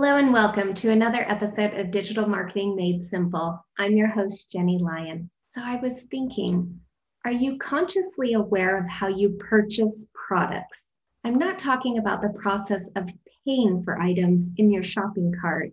[0.00, 3.58] Hello and welcome to another episode of Digital Marketing Made Simple.
[3.80, 5.28] I'm your host, Jenny Lyon.
[5.42, 6.78] So I was thinking,
[7.24, 10.86] are you consciously aware of how you purchase products?
[11.24, 13.10] I'm not talking about the process of
[13.44, 15.72] paying for items in your shopping cart.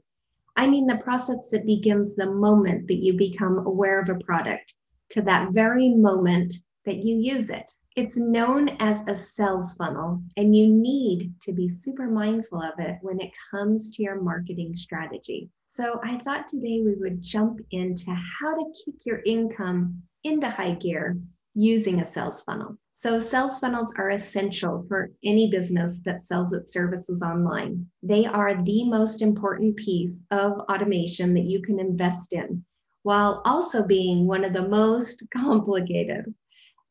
[0.55, 4.73] I mean the process that begins the moment that you become aware of a product
[5.11, 6.51] to that very moment
[6.85, 7.71] that you use it.
[7.95, 12.97] It's known as a sales funnel, and you need to be super mindful of it
[13.02, 15.49] when it comes to your marketing strategy.
[15.63, 20.73] So, I thought today we would jump into how to kick your income into high
[20.73, 21.17] gear
[21.53, 22.77] using a sales funnel.
[22.91, 27.87] So, sales funnels are essential for any business that sells its services online.
[28.03, 32.65] They are the most important piece of automation that you can invest in,
[33.03, 36.35] while also being one of the most complicated.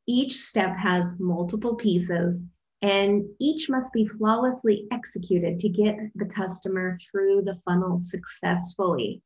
[0.07, 2.45] Each step has multiple pieces
[2.83, 9.23] and each must be flawlessly executed to get the customer through the funnel successfully.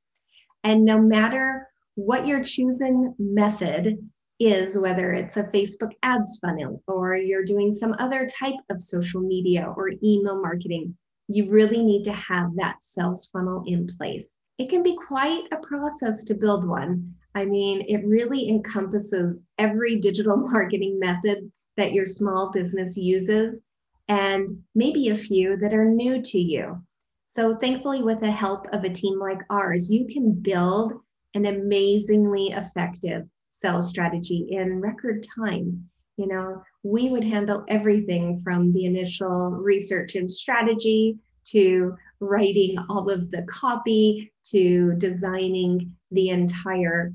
[0.62, 3.98] And no matter what your chosen method
[4.38, 9.20] is, whether it's a Facebook ads funnel or you're doing some other type of social
[9.20, 14.34] media or email marketing, you really need to have that sales funnel in place.
[14.58, 19.96] It can be quite a process to build one, I mean, it really encompasses every
[20.00, 23.62] digital marketing method that your small business uses
[24.08, 26.82] and maybe a few that are new to you.
[27.26, 30.94] So, thankfully, with the help of a team like ours, you can build
[31.34, 35.88] an amazingly effective sales strategy in record time.
[36.16, 41.18] You know, we would handle everything from the initial research and strategy
[41.52, 47.12] to writing all of the copy to designing the entire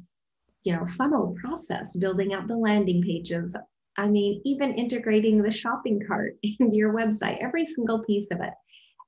[0.64, 3.56] you know funnel process building out the landing pages.
[3.98, 8.54] I mean even integrating the shopping cart into your website every single piece of it.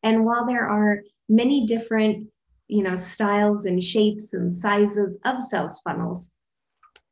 [0.04, 2.28] And while there are many different
[2.68, 6.32] you know styles and shapes and sizes of sales funnels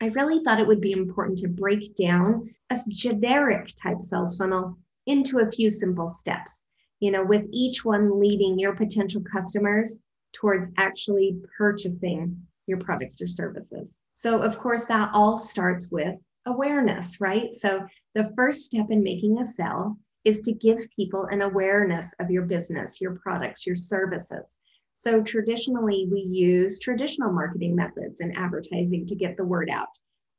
[0.01, 4.77] i really thought it would be important to break down a generic type sales funnel
[5.05, 6.63] into a few simple steps
[6.99, 9.99] you know with each one leading your potential customers
[10.33, 12.35] towards actually purchasing
[12.67, 13.99] your products or services.
[14.11, 17.53] So, of course, that all starts with awareness, right?
[17.53, 17.85] So,
[18.15, 22.43] the first step in making a sale is to give people an awareness of your
[22.43, 24.57] business, your products, your services.
[24.93, 29.89] So, traditionally, we use traditional marketing methods and advertising to get the word out.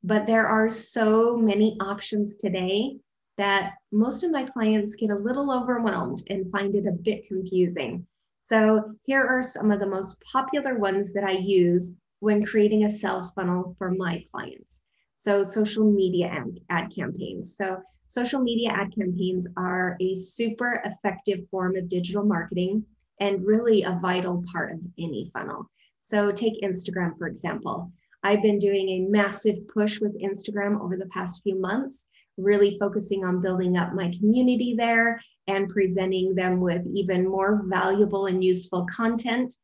[0.03, 2.97] But there are so many options today
[3.37, 8.07] that most of my clients get a little overwhelmed and find it a bit confusing.
[8.39, 12.89] So, here are some of the most popular ones that I use when creating a
[12.89, 14.81] sales funnel for my clients.
[15.15, 17.55] So, social media ad, ad campaigns.
[17.55, 22.85] So, social media ad campaigns are a super effective form of digital marketing
[23.19, 25.69] and really a vital part of any funnel.
[26.01, 27.91] So, take Instagram, for example.
[28.23, 33.23] I've been doing a massive push with Instagram over the past few months, really focusing
[33.23, 38.85] on building up my community there and presenting them with even more valuable and useful
[38.91, 39.55] content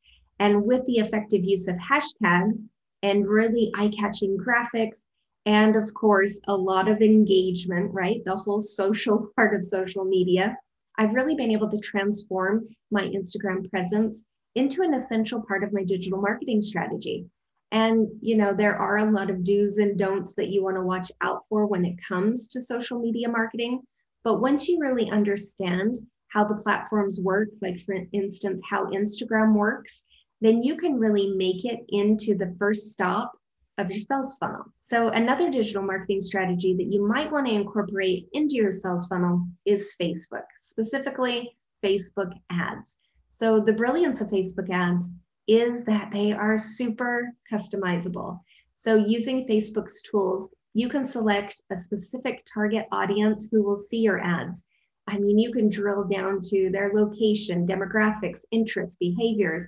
[0.42, 2.62] and with the effective use of hashtags
[3.04, 5.06] and really eye catching graphics,
[5.46, 8.26] and of course, a lot of engagement, right?
[8.26, 10.58] The whole social part of social media.
[10.98, 15.84] I've really been able to transform my Instagram presence into an essential part of my
[15.84, 17.28] digital marketing strategy.
[17.72, 20.82] And, you know, there are a lot of do's and don'ts that you want to
[20.82, 23.82] watch out for when it comes to social media marketing.
[24.24, 25.98] But once you really understand
[26.30, 30.04] how the platforms work, like for instance, how Instagram works,
[30.42, 33.32] then you can really make it into the first stop
[33.78, 34.66] of your sales funnel.
[34.80, 39.48] So, another digital marketing strategy that you might want to incorporate into your sales funnel
[39.66, 43.00] is Facebook, specifically Facebook ads.
[43.30, 45.12] So, the brilliance of Facebook ads
[45.48, 48.40] is that they are super customizable.
[48.74, 54.20] So, using Facebook's tools, you can select a specific target audience who will see your
[54.20, 54.66] ads.
[55.08, 59.68] I mean, you can drill down to their location, demographics, interests, behaviors,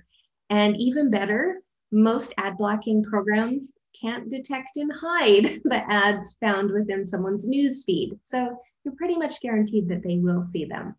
[0.50, 1.58] and even better,
[1.92, 8.18] most ad blocking programs can't detect and hide the ads found within someone's news feed.
[8.24, 10.94] So you're pretty much guaranteed that they will see them.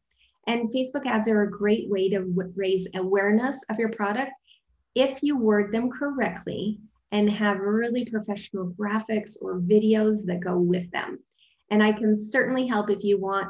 [0.48, 4.32] And Facebook ads are a great way to w- raise awareness of your product
[4.94, 6.80] if you word them correctly
[7.12, 11.20] and have really professional graphics or videos that go with them.
[11.72, 13.48] And I can certainly help if you want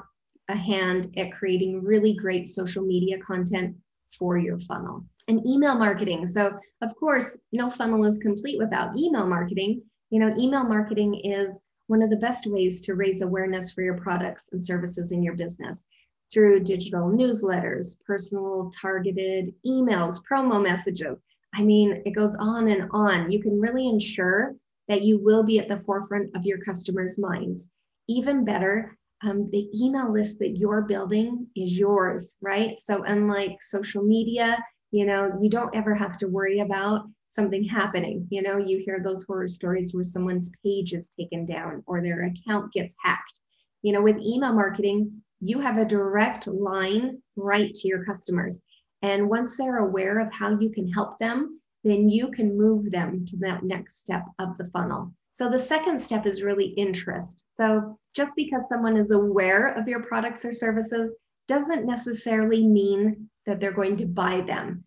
[0.48, 3.76] a hand at creating really great social media content
[4.18, 5.06] for your funnel.
[5.28, 6.28] And email marketing.
[6.28, 9.82] So, of course, no funnel is complete without email marketing.
[10.12, 13.98] You know, email marketing is one of the best ways to raise awareness for your
[13.98, 15.86] products and services in your business
[16.32, 21.24] through digital newsletters, personal targeted emails, promo messages.
[21.54, 23.32] I mean, it goes on and on.
[23.32, 24.56] You can really ensure
[24.88, 27.72] that you will be at the forefront of your customers' minds.
[28.08, 32.78] Even better, um, the email list that you're building is yours, right?
[32.78, 34.64] So, unlike social media,
[34.96, 38.26] you know, you don't ever have to worry about something happening.
[38.30, 42.24] You know, you hear those horror stories where someone's page is taken down or their
[42.24, 43.42] account gets hacked.
[43.82, 48.62] You know, with email marketing, you have a direct line right to your customers.
[49.02, 53.26] And once they're aware of how you can help them, then you can move them
[53.26, 55.12] to that next step of the funnel.
[55.30, 57.44] So the second step is really interest.
[57.56, 61.18] So just because someone is aware of your products or services
[61.50, 64.85] doesn't necessarily mean that they're going to buy them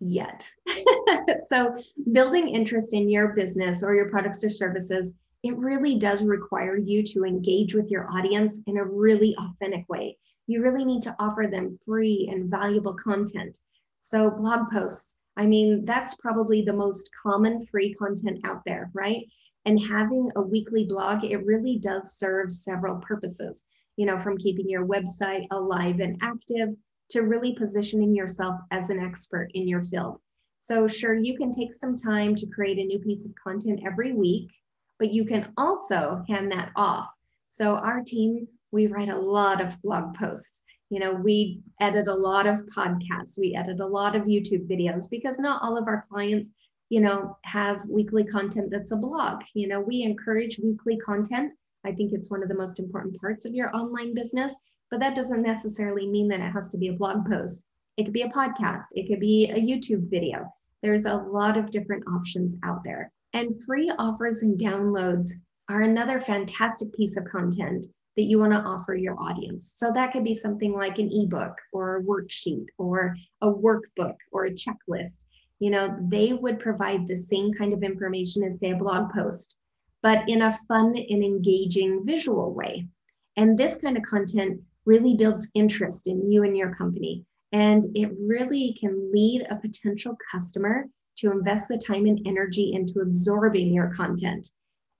[0.00, 0.50] yet.
[1.48, 1.76] so
[2.12, 7.02] building interest in your business or your products or services, it really does require you
[7.02, 10.18] to engage with your audience in a really authentic way.
[10.46, 13.58] You really need to offer them free and valuable content.
[14.00, 19.26] So blog posts, I mean, that's probably the most common free content out there, right?
[19.64, 23.66] And having a weekly blog, it really does serve several purposes,
[23.96, 26.70] you know, from keeping your website alive and active
[27.10, 30.20] to really positioning yourself as an expert in your field.
[30.58, 34.12] So, sure, you can take some time to create a new piece of content every
[34.12, 34.50] week,
[34.98, 37.08] but you can also hand that off.
[37.48, 40.62] So, our team, we write a lot of blog posts.
[40.90, 45.08] You know, we edit a lot of podcasts, we edit a lot of YouTube videos
[45.10, 46.52] because not all of our clients
[46.90, 49.42] you know, have weekly content that's a blog.
[49.54, 51.52] You know, we encourage weekly content.
[51.86, 54.54] I think it's one of the most important parts of your online business,
[54.90, 57.64] but that doesn't necessarily mean that it has to be a blog post.
[57.96, 60.52] It could be a podcast, it could be a YouTube video.
[60.82, 63.12] There's a lot of different options out there.
[63.32, 65.30] And free offers and downloads
[65.68, 69.74] are another fantastic piece of content that you want to offer your audience.
[69.76, 74.46] So that could be something like an ebook or a worksheet or a workbook or
[74.46, 75.24] a checklist
[75.60, 79.56] you know, they would provide the same kind of information as, say, a blog post,
[80.02, 82.88] but in a fun and engaging visual way.
[83.36, 87.24] And this kind of content really builds interest in you and your company.
[87.52, 90.86] And it really can lead a potential customer
[91.18, 94.50] to invest the time and energy into absorbing your content.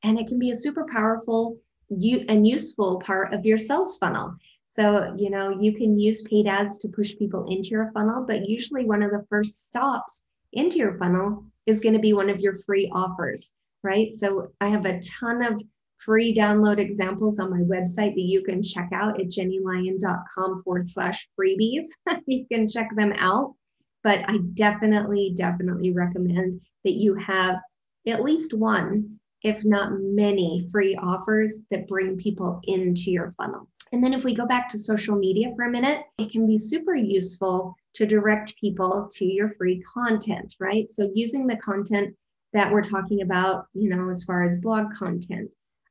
[0.03, 1.59] And it can be a super powerful
[1.91, 4.35] and useful part of your sales funnel.
[4.67, 8.49] So, you know, you can use paid ads to push people into your funnel, but
[8.49, 12.41] usually one of the first stops into your funnel is going to be one of
[12.41, 13.53] your free offers,
[13.83, 14.13] right?
[14.13, 15.61] So I have a ton of
[16.05, 21.29] free download examples on my website that you can check out at jennylyon.com forward slash
[21.39, 21.87] freebies.
[22.27, 23.55] you can check them out.
[24.03, 27.57] But I definitely, definitely recommend that you have
[28.07, 33.69] at least one, if not many, free offers that bring people into your funnel.
[33.93, 36.57] And then if we go back to social media for a minute, it can be
[36.57, 40.89] super useful to direct people to your free content, right?
[40.89, 42.15] So using the content
[42.53, 45.51] that we're talking about, you know, as far as blog content,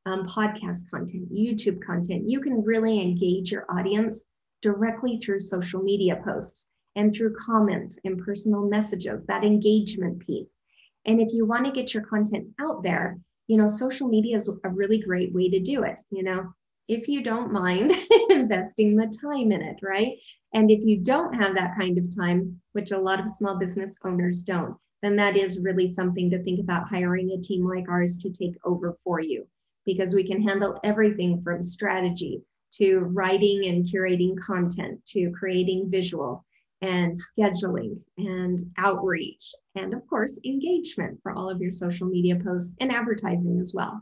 [0.10, 4.26] um, podcast content, YouTube content, you can really engage your audience
[4.62, 10.58] directly through social media posts and through comments and personal messages, that engagement piece.
[11.06, 14.50] And if you want to get your content out there, you know, social media is
[14.64, 15.98] a really great way to do it.
[16.10, 16.54] You know,
[16.88, 17.92] if you don't mind
[18.32, 20.18] investing the time in it, right?
[20.54, 23.98] And if you don't have that kind of time, which a lot of small business
[24.04, 28.18] owners don't, then that is really something to think about hiring a team like ours
[28.18, 29.48] to take over for you
[29.86, 36.42] because we can handle everything from strategy to writing and curating content to creating visuals
[36.82, 42.76] and scheduling and outreach and of course engagement for all of your social media posts
[42.80, 44.02] and advertising as well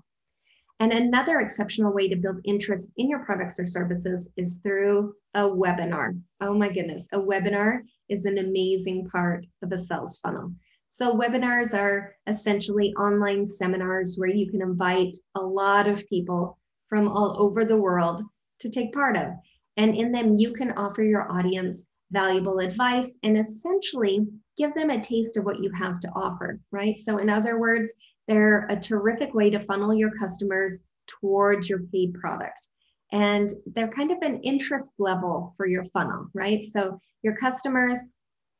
[0.79, 5.41] And another exceptional way to build interest in your products or services is through a
[5.41, 6.19] webinar.
[6.41, 10.53] Oh my goodness, a webinar is an amazing part of a sales funnel.
[10.89, 17.07] So, webinars are essentially online seminars where you can invite a lot of people from
[17.07, 18.23] all over the world
[18.59, 19.33] to take part of.
[19.75, 24.25] And in them, you can offer your audience valuable advice and essentially
[24.57, 26.97] give them a taste of what you have to offer, right?
[26.97, 27.93] So, in other words,
[28.27, 32.67] they're a terrific way to funnel your customers towards your paid product.
[33.11, 36.65] And they're kind of an interest level for your funnel, right?
[36.65, 37.99] So, your customers,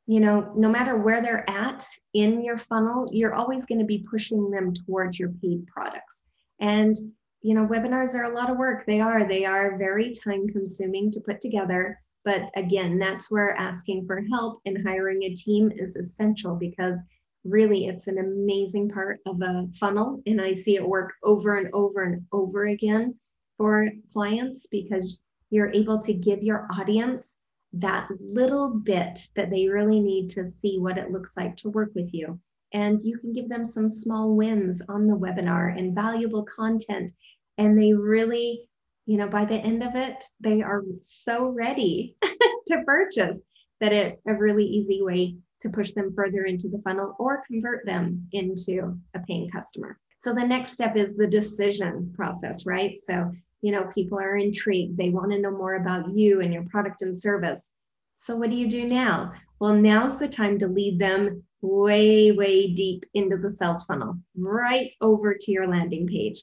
[0.08, 4.06] you know, no matter where they're at in your funnel, you're always going to be
[4.10, 6.24] pushing them towards your paid products.
[6.60, 6.96] And
[7.42, 8.84] you know, webinars are a lot of work.
[8.86, 9.28] They are.
[9.28, 12.00] They are very time consuming to put together.
[12.24, 17.00] But again, that's where asking for help and hiring a team is essential because
[17.44, 20.20] really it's an amazing part of a funnel.
[20.26, 23.14] And I see it work over and over and over again
[23.56, 27.38] for clients because you're able to give your audience
[27.74, 31.90] that little bit that they really need to see what it looks like to work
[31.94, 32.38] with you.
[32.72, 37.12] And you can give them some small wins on the webinar and valuable content.
[37.56, 38.68] And they really
[39.08, 42.14] you know, by the end of it, they are so ready
[42.66, 43.40] to purchase
[43.80, 47.86] that it's a really easy way to push them further into the funnel or convert
[47.86, 49.98] them into a paying customer.
[50.18, 52.98] So the next step is the decision process, right?
[52.98, 56.64] So, you know, people are intrigued, they want to know more about you and your
[56.64, 57.72] product and service.
[58.16, 59.32] So, what do you do now?
[59.60, 64.92] Well, now's the time to lead them way, way deep into the sales funnel, right
[65.00, 66.42] over to your landing page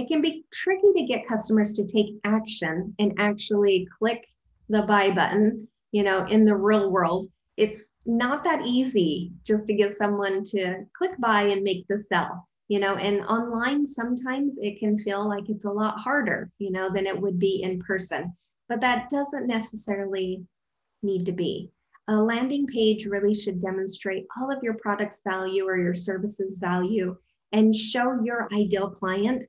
[0.00, 4.26] it can be tricky to get customers to take action and actually click
[4.68, 7.28] the buy button, you know, in the real world.
[7.56, 12.48] It's not that easy just to get someone to click buy and make the sell,
[12.70, 16.88] you know, and online sometimes it can feel like it's a lot harder, you know,
[16.88, 18.32] than it would be in person.
[18.68, 20.44] But that doesn't necessarily
[21.02, 21.72] need to be.
[22.06, 27.16] A landing page really should demonstrate all of your product's value or your services value
[27.50, 29.44] and show your ideal client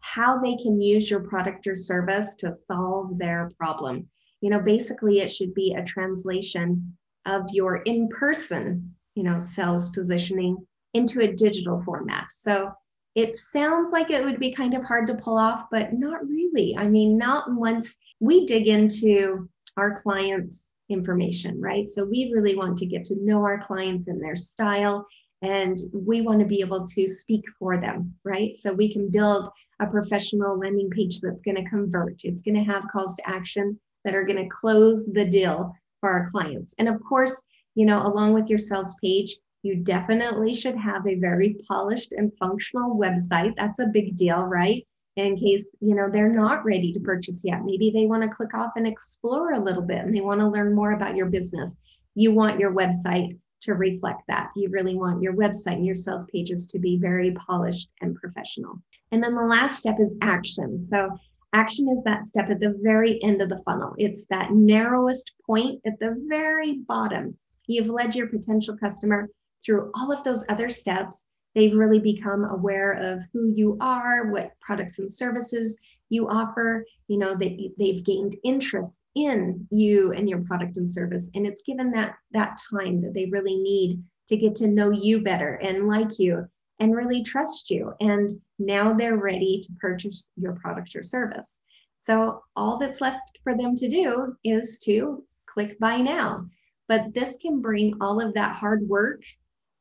[0.00, 4.06] how they can use your product or service to solve their problem.
[4.42, 9.88] You know, basically, it should be a translation of your in person, you know, sales
[9.94, 10.58] positioning
[10.96, 12.26] into a digital format.
[12.30, 12.70] So
[13.14, 16.76] it sounds like it would be kind of hard to pull off, but not really.
[16.76, 21.88] I mean, not once we dig into our clients' information, right?
[21.88, 25.06] So we really want to get to know our clients and their style
[25.42, 28.56] and we want to be able to speak for them, right?
[28.56, 29.48] So we can build
[29.80, 32.24] a professional landing page that's going to convert.
[32.24, 36.10] It's going to have calls to action that are going to close the deal for
[36.10, 36.74] our clients.
[36.78, 37.42] And of course,
[37.74, 39.36] you know, along with your sales page,
[39.66, 43.54] you definitely should have a very polished and functional website.
[43.56, 44.86] That's a big deal, right?
[45.16, 47.64] In case, you know, they're not ready to purchase yet.
[47.64, 50.48] Maybe they want to click off and explore a little bit and they want to
[50.48, 51.76] learn more about your business.
[52.14, 54.50] You want your website to reflect that.
[54.54, 58.80] You really want your website and your sales pages to be very polished and professional.
[59.10, 60.84] And then the last step is action.
[60.84, 61.08] So,
[61.52, 65.80] action is that step at the very end of the funnel, it's that narrowest point
[65.86, 67.36] at the very bottom.
[67.66, 69.28] You've led your potential customer
[69.64, 71.26] through all of those other steps.
[71.54, 77.18] They've really become aware of who you are, what products and services you offer you
[77.18, 81.30] know that they've gained interest in you and your product and service.
[81.34, 85.20] And it's given that that time that they really need to get to know you
[85.20, 86.48] better and like you
[86.80, 87.92] and really trust you.
[88.00, 91.60] And now they're ready to purchase your product or service.
[91.98, 96.46] So all that's left for them to do is to click buy now.
[96.88, 99.22] But this can bring all of that hard work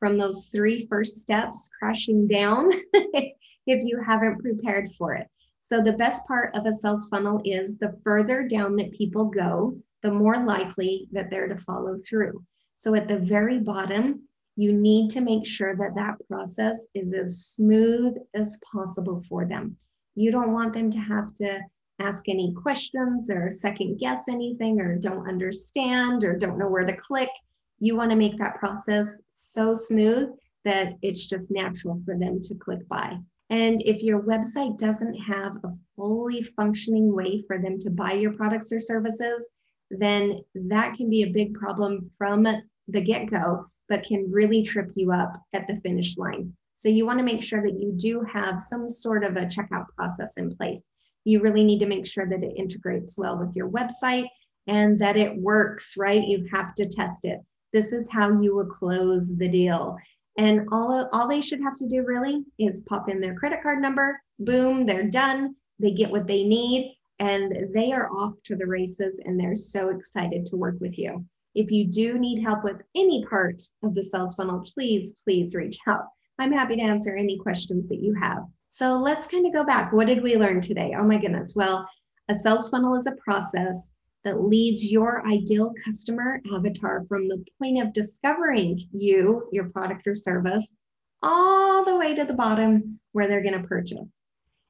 [0.06, 5.28] from those three first steps crashing down if you haven't prepared for it
[5.68, 9.76] so the best part of a sales funnel is the further down that people go,
[10.04, 12.44] the more likely that they're to follow through.
[12.76, 14.22] So at the very bottom,
[14.58, 19.76] you need to make sure that that process is as smooth as possible for them.
[20.14, 21.62] You don't want them to have to
[21.98, 26.96] ask any questions or second guess anything or don't understand or don't know where to
[26.96, 27.30] click.
[27.80, 30.30] You want to make that process so smooth
[30.64, 33.18] that it's just natural for them to click buy.
[33.50, 38.34] And if your website doesn't have a fully functioning way for them to buy your
[38.34, 39.50] products or services,
[39.92, 42.48] then that can be a big problem from
[42.88, 46.52] the get go, but can really trip you up at the finish line.
[46.74, 49.86] So you want to make sure that you do have some sort of a checkout
[49.96, 50.90] process in place.
[51.24, 54.28] You really need to make sure that it integrates well with your website
[54.68, 56.24] and that it works, right?
[56.24, 57.40] You have to test it.
[57.76, 59.98] This is how you will close the deal
[60.38, 63.82] And all, all they should have to do really is pop in their credit card
[63.82, 65.58] number, boom, they're done.
[65.78, 69.90] They get what they need and they are off to the races and they're so
[69.90, 71.26] excited to work with you.
[71.54, 75.78] If you do need help with any part of the sales funnel, please, please reach
[75.86, 76.06] out.
[76.40, 78.46] I'm happy to answer any questions that you have.
[78.70, 79.92] So let's kind of go back.
[79.92, 80.96] What did we learn today?
[80.98, 81.52] Oh my goodness.
[81.58, 81.86] Well,
[82.30, 83.92] a sales funnel is a process
[84.26, 90.16] that leads your ideal customer avatar from the point of discovering you, your product or
[90.16, 90.76] service,
[91.24, 94.20] all the way to the bottom where they're going to purchase.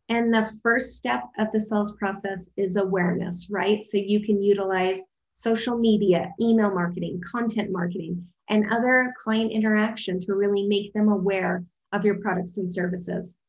[0.09, 3.83] And the first step of the sales process is awareness, right?
[3.83, 5.01] So you can utilize
[5.33, 11.63] social media, email marketing, content marketing, and other client interaction to really make them aware
[11.91, 13.39] of your products and services.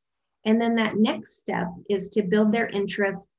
[0.44, 3.30] And then that next step is to build their interest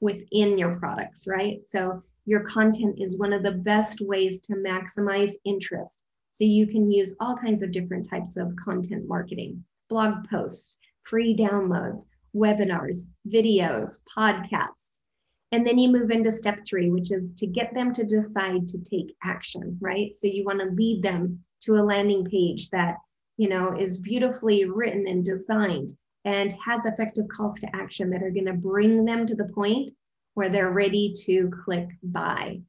[0.00, 1.60] within your products, right?
[1.66, 6.00] So your content is one of the best ways to maximize interest.
[6.30, 11.36] So you can use all kinds of different types of content marketing, blog posts, free
[11.36, 15.02] downloads, webinars, videos, podcasts.
[15.52, 18.78] And then you move into step three, which is to get them to decide to
[18.78, 20.12] take action, right?
[20.14, 22.96] So you want to lead them to a landing page that,
[23.36, 25.90] you know, is beautifully written and designed
[26.24, 29.92] and has effective calls to action that are going to bring them to the point
[30.34, 32.60] where they're ready to click buy.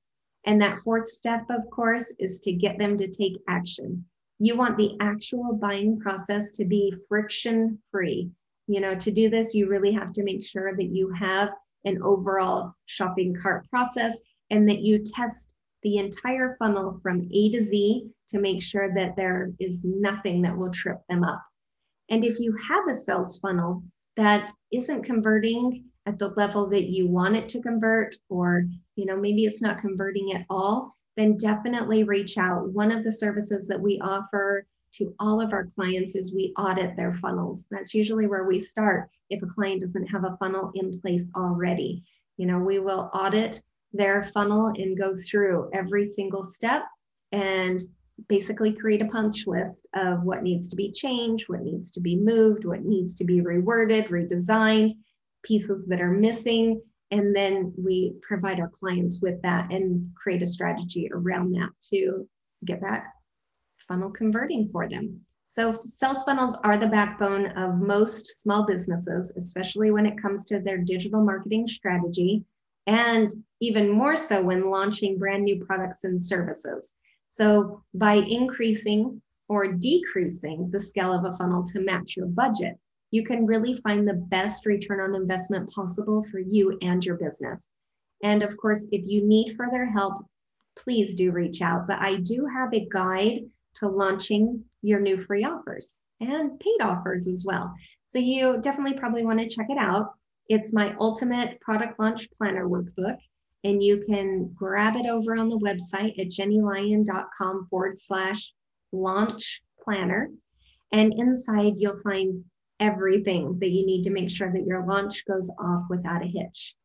[0.45, 4.05] And that fourth step, of course, is to get them to take action.
[4.39, 8.29] You want the actual buying process to be friction free.
[8.67, 11.49] You know, to do this, you really have to make sure that you have
[11.85, 15.49] an overall shopping cart process and that you test
[15.83, 20.57] the entire funnel from A to Z to make sure that there is nothing that
[20.57, 21.41] will trip them up.
[22.09, 23.83] And if you have a sales funnel
[24.17, 29.17] that isn't converting at the level that you want it to convert, or you know,
[29.17, 32.69] maybe it's not converting at all, then definitely reach out.
[32.69, 36.95] One of the services that we offer to all of our clients is we audit
[36.95, 37.67] their funnels.
[37.69, 42.03] That's usually where we start if a client doesn't have a funnel in place already.
[42.37, 43.61] You know, we will audit
[43.93, 46.83] their funnel and go through every single step
[47.31, 47.81] and
[48.27, 52.15] basically create a punch list of what needs to be changed, what needs to be
[52.15, 54.91] moved, what needs to be reworded, redesigned,
[55.43, 56.81] pieces that are missing.
[57.11, 62.27] And then we provide our clients with that and create a strategy around that to
[62.63, 63.03] get that
[63.87, 65.21] funnel converting for them.
[65.43, 70.59] So, sales funnels are the backbone of most small businesses, especially when it comes to
[70.59, 72.43] their digital marketing strategy,
[72.87, 76.93] and even more so when launching brand new products and services.
[77.27, 82.77] So, by increasing or decreasing the scale of a funnel to match your budget,
[83.11, 87.69] you can really find the best return on investment possible for you and your business.
[88.23, 90.25] And of course, if you need further help,
[90.77, 91.87] please do reach out.
[91.87, 93.41] But I do have a guide
[93.75, 97.73] to launching your new free offers and paid offers as well.
[98.05, 100.13] So you definitely probably want to check it out.
[100.47, 103.17] It's my ultimate product launch planner workbook.
[103.65, 108.53] And you can grab it over on the website at jennylyon.com forward slash
[108.91, 110.29] launch planner.
[110.91, 112.45] And inside, you'll find
[112.79, 116.75] everything that you need to make sure that your launch goes off without a hitch.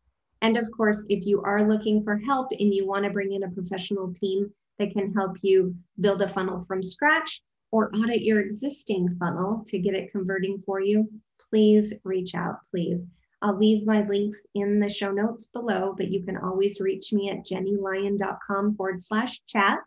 [0.41, 3.43] And of course, if you are looking for help and you want to bring in
[3.43, 8.41] a professional team that can help you build a funnel from scratch or audit your
[8.41, 11.07] existing funnel to get it converting for you,
[11.51, 13.05] please reach out, please.
[13.43, 17.31] I'll leave my links in the show notes below, but you can always reach me
[17.31, 19.79] at jennylyon.com forward slash chat.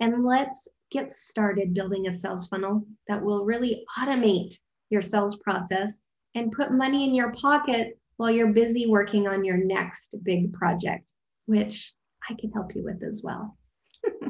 [0.00, 4.54] And let's get started building a sales funnel that will really automate
[4.88, 5.98] your sales process
[6.34, 11.12] and put money in your pocket while you're busy working on your next big project,
[11.44, 11.92] which
[12.30, 13.58] I can help you with as well.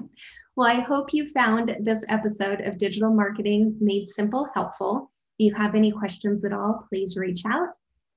[0.56, 5.12] well, I hope you found this episode of Digital Marketing Made Simple helpful.
[5.38, 7.68] If you have any questions at all, please reach out